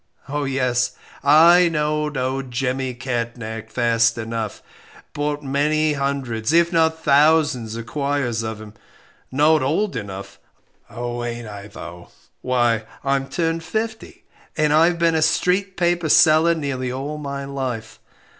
Oh, 0.27 0.45
yes, 0.45 0.93
I 1.23 1.69
know'd 1.69 2.17
'Old 2.17 2.49
Jemmy 2.49 2.95
Catnach' 2.95 3.69
fast 3.69 4.17
enough 4.17 4.63
bought 5.13 5.43
many 5.43 5.93
hundreds, 5.93 6.51
if 6.51 6.73
not 6.73 7.03
thousands 7.03 7.75
of 7.75 7.85
quires 7.85 8.41
of 8.41 8.59
him. 8.59 8.73
Not 9.31 9.61
old 9.61 9.95
enough? 9.95 10.39
Oh, 10.89 11.23
ain't 11.23 11.47
I 11.47 11.67
though; 11.67 12.09
why 12.41 12.85
I'm 13.03 13.29
turned 13.29 13.63
fifty, 13.63 14.23
and 14.57 14.73
I've 14.73 14.97
been 14.97 15.13
a 15.13 15.21
'street 15.21 15.77
paper' 15.77 16.09
seller 16.09 16.55
nearly 16.55 16.91
all 16.91 17.19
my 17.19 17.45
life. 17.45 17.99